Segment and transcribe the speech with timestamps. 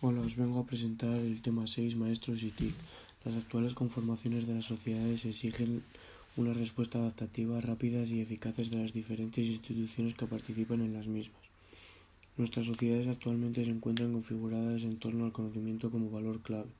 [0.00, 2.72] Hola, os vengo a presentar el tema 6, maestros y TIC.
[3.24, 5.82] Las actuales conformaciones de las sociedades exigen
[6.36, 11.42] una respuesta adaptativa, rápidas y eficaces de las diferentes instituciones que participan en las mismas.
[12.36, 16.70] Nuestras sociedades actualmente se encuentran configuradas en torno al conocimiento como valor clave.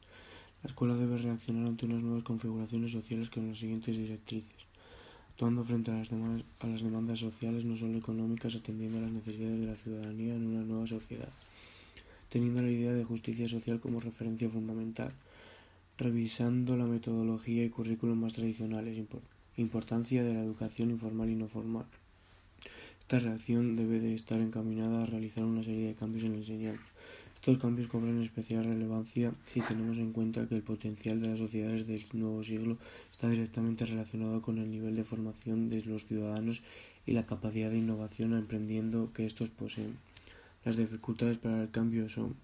[0.63, 4.63] La escuela debe reaccionar ante unas nuevas configuraciones sociales con las siguientes directrices,
[5.31, 9.59] actuando frente a las, a las demandas sociales no solo económicas, atendiendo a las necesidades
[9.59, 11.31] de la ciudadanía en una nueva sociedad
[12.29, 15.13] teniendo la idea de justicia social como referencia fundamental,
[15.97, 19.03] revisando la metodología y currículum más tradicionales,
[19.57, 21.87] importancia de la educación informal y no formal.
[23.01, 26.85] Esta reacción debe de estar encaminada a realizar una serie de cambios en la enseñanza.
[27.35, 31.87] Estos cambios cobran especial relevancia si tenemos en cuenta que el potencial de las sociedades
[31.87, 32.77] del nuevo siglo
[33.11, 36.63] está directamente relacionado con el nivel de formación de los ciudadanos
[37.07, 39.97] y la capacidad de innovación emprendiendo que estos poseen.
[40.69, 42.37] Las dificultades para el cambio son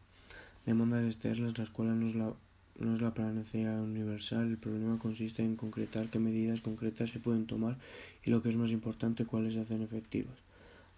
[0.64, 2.33] demandas externas, la escuela no es la,
[2.78, 7.77] no universal, el problema consiste en concretar qué medidas concretas se pueden tomar
[8.25, 10.39] y lo que es más importante, cuáles se hacen efectivas.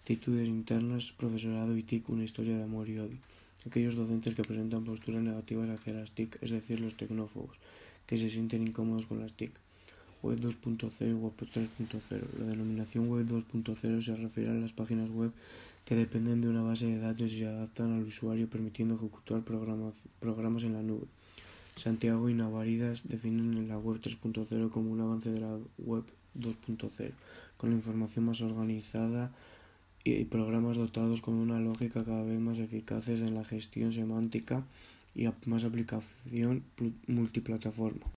[0.03, 3.19] Actitudes internas, profesorado y TIC, una historia de amor y odio.
[3.65, 7.57] Aquellos docentes que presentan posturas negativas hacia las TIC, es decir, los tecnófobos,
[8.05, 9.51] que se sienten incómodos con las TIC.
[10.23, 12.21] Web 2.0 y Web 3.0.
[12.39, 15.31] La denominación Web 2.0 se refiere a las páginas web
[15.85, 20.63] que dependen de una base de datos y se adaptan al usuario permitiendo ejecutar programas
[20.63, 21.07] en la nube.
[21.77, 26.03] Santiago y Navaridas definen la Web 3.0 como un avance de la Web
[26.37, 27.11] 2.0,
[27.57, 29.31] con la información más organizada
[30.03, 34.63] y programas dotados con una lógica cada vez más eficaces en la gestión semántica
[35.15, 36.63] y más aplicación
[37.07, 38.16] multiplataforma.